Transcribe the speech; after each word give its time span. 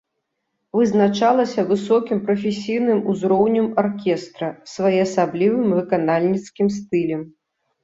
Вызначалася 0.77 1.65
высокім 1.71 2.17
прафесійным 2.29 2.99
узроўнем 3.13 3.67
аркестра, 3.83 4.47
своеасаблівым 4.75 5.67
выканальніцкім 5.79 6.67
стылем. 6.83 7.21